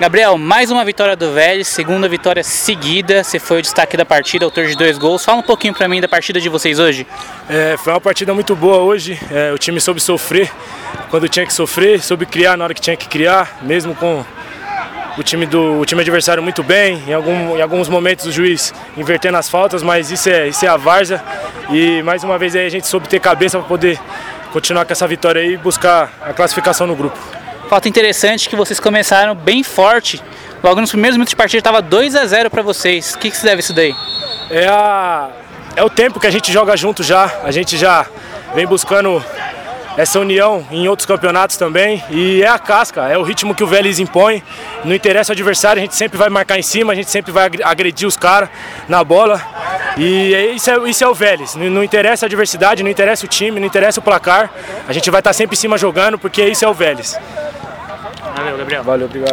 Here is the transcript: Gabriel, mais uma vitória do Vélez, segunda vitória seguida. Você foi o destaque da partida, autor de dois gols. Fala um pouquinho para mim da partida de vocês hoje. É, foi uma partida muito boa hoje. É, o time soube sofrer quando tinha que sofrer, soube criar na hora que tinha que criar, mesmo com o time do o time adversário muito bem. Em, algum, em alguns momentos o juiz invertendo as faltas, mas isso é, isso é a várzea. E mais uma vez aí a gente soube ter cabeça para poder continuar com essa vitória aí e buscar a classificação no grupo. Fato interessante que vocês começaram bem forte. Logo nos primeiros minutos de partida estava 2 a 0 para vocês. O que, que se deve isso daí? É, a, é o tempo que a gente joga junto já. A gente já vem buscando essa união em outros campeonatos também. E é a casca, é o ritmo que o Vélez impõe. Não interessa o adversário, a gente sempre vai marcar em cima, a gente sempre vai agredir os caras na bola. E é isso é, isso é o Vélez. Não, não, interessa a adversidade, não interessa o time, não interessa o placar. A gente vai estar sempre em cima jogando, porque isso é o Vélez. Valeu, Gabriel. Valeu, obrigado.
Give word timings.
Gabriel, 0.00 0.36
mais 0.36 0.72
uma 0.72 0.84
vitória 0.84 1.14
do 1.14 1.32
Vélez, 1.32 1.68
segunda 1.68 2.08
vitória 2.08 2.42
seguida. 2.42 3.22
Você 3.22 3.38
foi 3.38 3.60
o 3.60 3.62
destaque 3.62 3.96
da 3.96 4.04
partida, 4.04 4.44
autor 4.44 4.66
de 4.66 4.76
dois 4.76 4.98
gols. 4.98 5.24
Fala 5.24 5.38
um 5.38 5.42
pouquinho 5.42 5.72
para 5.72 5.86
mim 5.86 6.00
da 6.00 6.08
partida 6.08 6.40
de 6.40 6.48
vocês 6.48 6.80
hoje. 6.80 7.06
É, 7.48 7.76
foi 7.76 7.92
uma 7.92 8.00
partida 8.00 8.34
muito 8.34 8.56
boa 8.56 8.78
hoje. 8.78 9.16
É, 9.30 9.52
o 9.52 9.58
time 9.58 9.80
soube 9.80 10.00
sofrer 10.00 10.50
quando 11.10 11.28
tinha 11.28 11.46
que 11.46 11.52
sofrer, 11.52 12.02
soube 12.02 12.26
criar 12.26 12.56
na 12.56 12.64
hora 12.64 12.74
que 12.74 12.80
tinha 12.80 12.96
que 12.96 13.06
criar, 13.06 13.58
mesmo 13.62 13.94
com 13.94 14.24
o 15.16 15.22
time 15.22 15.46
do 15.46 15.78
o 15.78 15.84
time 15.86 16.00
adversário 16.00 16.42
muito 16.42 16.64
bem. 16.64 17.00
Em, 17.06 17.12
algum, 17.12 17.56
em 17.56 17.62
alguns 17.62 17.88
momentos 17.88 18.26
o 18.26 18.32
juiz 18.32 18.74
invertendo 18.96 19.38
as 19.38 19.48
faltas, 19.48 19.80
mas 19.80 20.10
isso 20.10 20.28
é, 20.28 20.48
isso 20.48 20.66
é 20.66 20.68
a 20.68 20.76
várzea. 20.76 21.22
E 21.70 22.02
mais 22.02 22.24
uma 22.24 22.36
vez 22.36 22.56
aí 22.56 22.66
a 22.66 22.70
gente 22.70 22.88
soube 22.88 23.08
ter 23.08 23.20
cabeça 23.20 23.60
para 23.60 23.68
poder 23.68 24.00
continuar 24.52 24.84
com 24.84 24.92
essa 24.92 25.06
vitória 25.06 25.40
aí 25.40 25.54
e 25.54 25.56
buscar 25.56 26.12
a 26.20 26.32
classificação 26.32 26.84
no 26.84 26.96
grupo. 26.96 27.43
Fato 27.74 27.88
interessante 27.88 28.48
que 28.48 28.54
vocês 28.54 28.78
começaram 28.78 29.34
bem 29.34 29.64
forte. 29.64 30.22
Logo 30.62 30.80
nos 30.80 30.92
primeiros 30.92 31.16
minutos 31.16 31.30
de 31.30 31.36
partida 31.36 31.58
estava 31.58 31.82
2 31.82 32.14
a 32.14 32.24
0 32.24 32.48
para 32.48 32.62
vocês. 32.62 33.14
O 33.14 33.18
que, 33.18 33.32
que 33.32 33.36
se 33.36 33.44
deve 33.44 33.62
isso 33.62 33.72
daí? 33.72 33.92
É, 34.48 34.68
a, 34.68 35.28
é 35.74 35.82
o 35.82 35.90
tempo 35.90 36.20
que 36.20 36.26
a 36.28 36.30
gente 36.30 36.52
joga 36.52 36.76
junto 36.76 37.02
já. 37.02 37.40
A 37.42 37.50
gente 37.50 37.76
já 37.76 38.06
vem 38.54 38.64
buscando 38.64 39.20
essa 39.96 40.20
união 40.20 40.64
em 40.70 40.86
outros 40.86 41.04
campeonatos 41.04 41.56
também. 41.56 42.00
E 42.10 42.44
é 42.44 42.46
a 42.46 42.60
casca, 42.60 43.08
é 43.08 43.18
o 43.18 43.24
ritmo 43.24 43.56
que 43.56 43.64
o 43.64 43.66
Vélez 43.66 43.98
impõe. 43.98 44.40
Não 44.84 44.94
interessa 44.94 45.32
o 45.32 45.34
adversário, 45.34 45.80
a 45.80 45.84
gente 45.84 45.96
sempre 45.96 46.16
vai 46.16 46.30
marcar 46.30 46.56
em 46.56 46.62
cima, 46.62 46.92
a 46.92 46.96
gente 46.96 47.10
sempre 47.10 47.32
vai 47.32 47.50
agredir 47.64 48.06
os 48.06 48.16
caras 48.16 48.50
na 48.88 49.02
bola. 49.02 49.42
E 49.96 50.32
é 50.32 50.46
isso 50.52 50.70
é, 50.70 50.88
isso 50.88 51.02
é 51.02 51.08
o 51.08 51.14
Vélez. 51.14 51.56
Não, 51.56 51.68
não, 51.68 51.82
interessa 51.82 52.24
a 52.24 52.28
adversidade, 52.28 52.84
não 52.84 52.90
interessa 52.90 53.26
o 53.26 53.28
time, 53.28 53.58
não 53.58 53.66
interessa 53.66 53.98
o 53.98 54.02
placar. 54.02 54.48
A 54.86 54.92
gente 54.92 55.10
vai 55.10 55.18
estar 55.18 55.32
sempre 55.32 55.56
em 55.56 55.58
cima 55.58 55.76
jogando, 55.76 56.20
porque 56.20 56.44
isso 56.44 56.64
é 56.64 56.68
o 56.68 56.72
Vélez. 56.72 57.18
Valeu, 58.04 58.58
Gabriel. 58.58 58.82
Valeu, 58.84 59.06
obrigado. 59.06 59.32